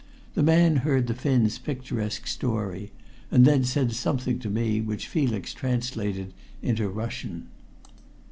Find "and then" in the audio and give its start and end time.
3.29-3.63